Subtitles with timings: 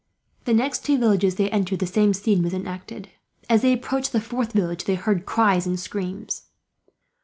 [0.45, 3.09] The next two villages they entered, the same scene was enacted.
[3.47, 6.47] As they approached the fourth village, they heard cries and screams.